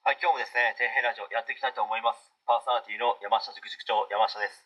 [0.00, 2.32] はい、今日もですね、底辺ラジオやっていきたいと思います。
[2.48, 4.64] パーソナリティの山下塾塾長、山下です。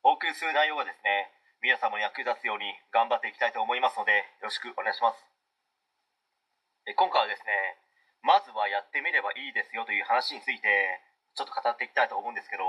[0.00, 1.28] お送りする内容はですね、
[1.60, 5.20] 皆様に役立つように頑張っていきたいと思いますので、よろしくお願いします。
[6.88, 7.76] え今回はですね、
[8.24, 10.64] まずはやってみればいいですよという話について、
[11.36, 12.64] ちょっと語っていきたいと思うんですけど、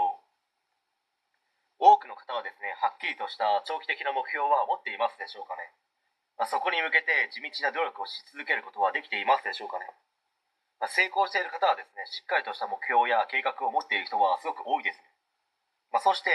[1.79, 5.71] 多くの方はですね、はっきりとした長期的な目標は持っていますでしょうかね。
[6.35, 9.87] まあ、そこに向けて地道な努力をし続けることはできていますでしょうかね。
[10.79, 15.03] まあ、成功している方はですねしっかりとした目標や計画を持っている人はすごく多いです、ね、
[15.91, 16.31] まあ、そして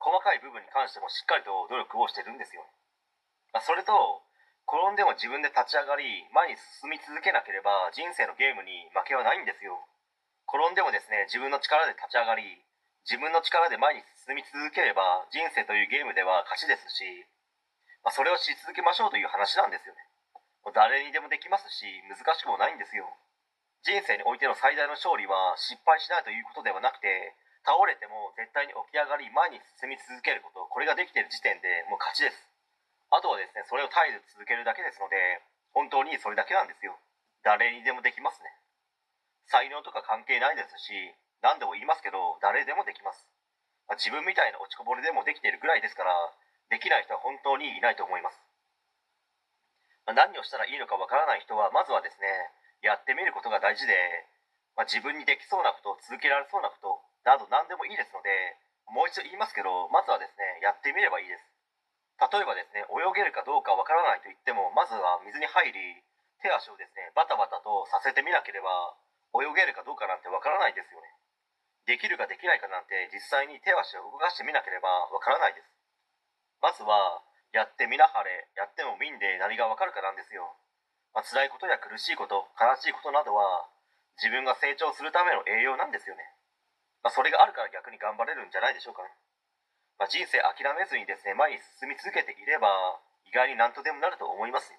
[0.00, 2.64] 細かい部分に関してもしっかりと努力をしてるんですよ、
[3.52, 3.92] まあ、それと
[4.64, 9.76] 転んでも自分で立ち上がり前に進み続けなければ人生のゲームに負けはないんですよ。
[10.48, 12.64] 転んでもですね自分の力で立ち上がり
[13.04, 17.04] 自分の力で前に進み続ければ人生というゲームでは勝ちですし、
[18.00, 20.00] まあ、それをし続けましょうという話なんですよね。
[20.72, 23.04] 誰にでもできますし難しくもないんですよ。
[23.84, 27.36] 人生においての最大の勝利は失敗しないということではなくて
[27.68, 32.36] 倒れても絶対に起き上がり前に進み続けることこれができている時点でもう勝ちです。
[33.12, 35.16] あとはですねそれを絶えず続けるだけですので
[35.76, 36.96] 本当にそれだけなんですよ。
[37.44, 38.48] 誰にでもできますね。
[39.48, 40.92] 才能とか関係ないですし
[41.44, 43.28] 何でも言いますけど誰でもできます、
[43.88, 46.12] まあ、自分みたいな落ちこぼれでもできているぐらいですから
[46.72, 48.40] できない人は本当にいないと思います、
[50.08, 52.26] まあ、何をしたらいいのかわからない人はまずはですね
[52.84, 53.96] やってみることが大事で、
[54.76, 58.28] まあ、自分にできそうなこと続けられそうなことなど何でもいいですので
[58.92, 61.48] もう一度言いますけどまずはですねやってみればいいです。
[62.20, 66.04] 例えばですね泳げるかどうかわからないと言ってもまずは水に入り
[66.44, 68.68] 手足をですねバタバタとさせてみなければ
[69.34, 71.08] 泳げるかどうかなんてわからないですよね。
[71.88, 75.72] できるかできないかなんて実際に手足を動かしてみなければわからないです。
[76.60, 80.52] まずはやってみなはれやってもみんで何がわかるかなんですよ。
[81.14, 83.70] まあ、辛いことや苦しいこと悲しいことなどは
[84.18, 86.26] 自分が成長するための栄養なんですよね、
[87.06, 89.06] まあ、それがあるから逆に頑張れるんじゃないでしょうか。
[89.06, 89.14] ね、
[89.98, 92.68] まあ、人生諦めずにですね前に進み続けていれば
[93.26, 94.74] 意外に何とでもなると思います、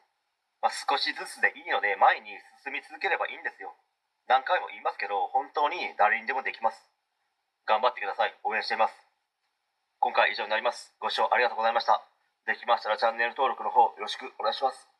[0.59, 3.71] ま、少しずつでいいので前に進み続ければいいんですよ。
[4.27, 6.83] 何回も言いますけど本当に誰にでもできます。
[7.63, 8.35] 頑張ってください。
[8.43, 8.93] 応援しています。
[9.99, 10.93] 今回以上になります。
[10.99, 12.01] ご視聴ありがとうございました。
[12.45, 14.94] できましたらチャンネル登録の方よろしくお願いします。